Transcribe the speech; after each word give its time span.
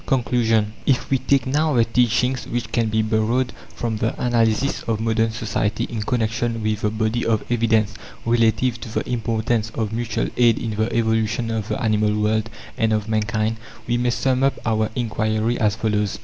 CONCLUSION 0.07 0.73
If 0.87 1.11
we 1.11 1.19
take 1.19 1.45
now 1.45 1.75
the 1.75 1.85
teachings 1.85 2.47
which 2.47 2.71
can 2.71 2.87
be 2.87 3.03
borrowed 3.03 3.53
from 3.75 3.97
the 3.97 4.19
analysis 4.19 4.81
of 4.87 4.99
modern 4.99 5.29
society, 5.29 5.83
in 5.83 6.01
connection 6.01 6.63
with 6.63 6.81
the 6.81 6.89
body 6.89 7.23
of 7.23 7.43
evidence 7.51 7.93
relative 8.25 8.81
to 8.81 8.89
the 8.89 9.07
importance 9.07 9.69
of 9.75 9.93
mutual 9.93 10.29
aid 10.37 10.57
in 10.57 10.71
the 10.71 10.91
evolution 10.91 11.51
of 11.51 11.67
the 11.67 11.79
animal 11.79 12.19
world 12.19 12.49
and 12.79 12.93
of 12.93 13.07
mankind, 13.07 13.57
we 13.85 13.95
may 13.95 14.09
sum 14.09 14.41
up 14.41 14.55
our 14.65 14.89
inquiry 14.95 15.59
as 15.59 15.75
follows. 15.75 16.17